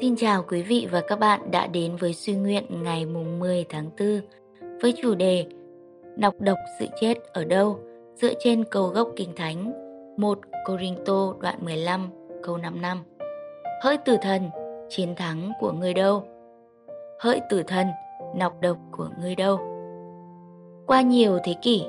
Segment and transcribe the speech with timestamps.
[0.00, 3.64] Xin chào quý vị và các bạn đã đến với suy nguyện ngày mùng 10
[3.68, 4.20] tháng 4
[4.82, 5.46] với chủ đề
[6.16, 7.78] Nọc độc sự chết ở đâu
[8.14, 9.72] dựa trên câu gốc Kinh Thánh
[10.16, 12.10] 1 Corinto đoạn 15
[12.42, 12.98] câu 55.
[13.82, 14.50] Hỡi tử thần,
[14.88, 16.24] chiến thắng của người đâu?
[17.20, 17.86] Hỡi tử thần,
[18.36, 19.58] nọc độc của người đâu?
[20.86, 21.84] Qua nhiều thế kỷ,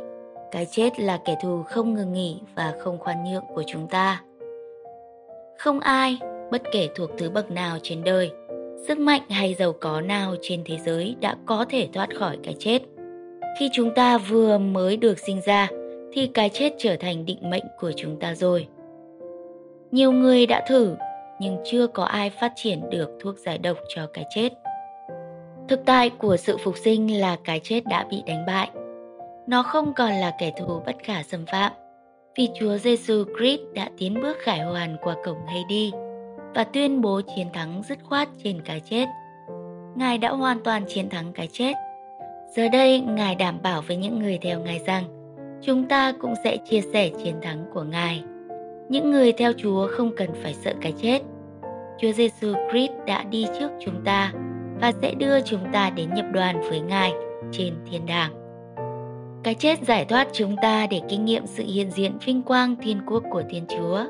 [0.52, 4.22] cái chết là kẻ thù không ngừng nghỉ và không khoan nhượng của chúng ta.
[5.58, 6.20] Không ai
[6.54, 8.32] bất kể thuộc thứ bậc nào trên đời,
[8.88, 12.56] sức mạnh hay giàu có nào trên thế giới đã có thể thoát khỏi cái
[12.60, 12.80] chết.
[13.60, 15.68] Khi chúng ta vừa mới được sinh ra
[16.14, 18.68] thì cái chết trở thành định mệnh của chúng ta rồi.
[19.92, 20.96] Nhiều người đã thử
[21.40, 24.50] nhưng chưa có ai phát triển được thuốc giải độc cho cái chết.
[25.68, 28.70] Thực tại của sự phục sinh là cái chết đã bị đánh bại.
[29.48, 31.72] Nó không còn là kẻ thù bất khả xâm phạm
[32.38, 35.38] vì Chúa Giêsu Christ đã tiến bước khải hoàn qua cổng
[35.70, 35.92] đi
[36.56, 39.06] và tuyên bố chiến thắng dứt khoát trên cái chết.
[39.96, 41.74] Ngài đã hoàn toàn chiến thắng cái chết.
[42.56, 45.04] Giờ đây, Ngài đảm bảo với những người theo Ngài rằng
[45.62, 48.24] chúng ta cũng sẽ chia sẻ chiến thắng của Ngài.
[48.90, 51.20] Những người theo Chúa không cần phải sợ cái chết.
[52.00, 54.34] Chúa Giêsu Christ đã đi trước chúng ta
[54.82, 57.14] và sẽ đưa chúng ta đến nhập đoàn với Ngài
[57.52, 58.32] trên thiên đàng.
[59.44, 63.02] Cái chết giải thoát chúng ta để kinh nghiệm sự hiện diện vinh quang thiên
[63.06, 64.04] quốc của Thiên Chúa.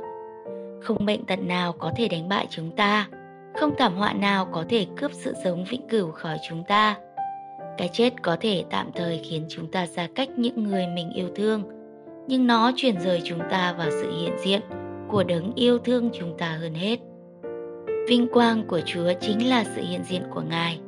[0.83, 3.07] Không bệnh tật nào có thể đánh bại chúng ta,
[3.55, 6.95] không thảm họa nào có thể cướp sự sống vĩnh cửu khỏi chúng ta.
[7.77, 11.29] Cái chết có thể tạm thời khiến chúng ta xa cách những người mình yêu
[11.35, 11.63] thương,
[12.27, 14.61] nhưng nó chuyển rời chúng ta vào sự hiện diện
[15.09, 16.99] của đấng yêu thương chúng ta hơn hết.
[18.07, 20.79] Vinh quang của Chúa chính là sự hiện diện của Ngài.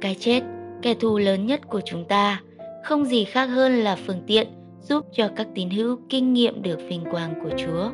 [0.00, 0.42] Cái chết,
[0.82, 2.40] kẻ thù lớn nhất của chúng ta,
[2.84, 4.48] không gì khác hơn là phương tiện
[4.82, 7.90] giúp cho các tín hữu kinh nghiệm được vinh quang của Chúa.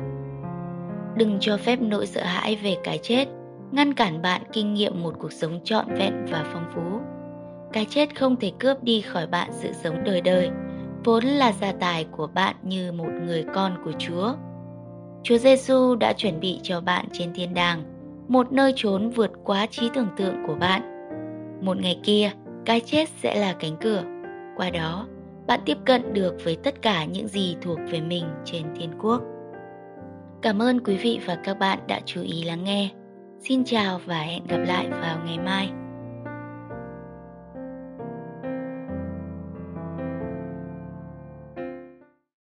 [1.15, 3.25] Đừng cho phép nỗi sợ hãi về cái chết
[3.71, 6.99] ngăn cản bạn kinh nghiệm một cuộc sống trọn vẹn và phong phú.
[7.73, 10.49] Cái chết không thể cướp đi khỏi bạn sự sống đời đời,
[11.03, 14.33] vốn là gia tài của bạn như một người con của Chúa.
[15.23, 17.83] Chúa Giêsu đã chuẩn bị cho bạn trên thiên đàng
[18.27, 20.81] một nơi trốn vượt quá trí tưởng tượng của bạn.
[21.61, 22.31] Một ngày kia,
[22.65, 24.03] cái chết sẽ là cánh cửa.
[24.55, 25.07] Qua đó,
[25.47, 29.21] bạn tiếp cận được với tất cả những gì thuộc về mình trên thiên quốc.
[30.43, 32.89] Cảm ơn quý vị và các bạn đã chú ý lắng nghe.
[33.39, 35.69] Xin chào và hẹn gặp lại vào ngày mai.